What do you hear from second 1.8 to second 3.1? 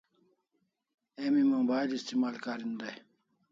istimal karin dai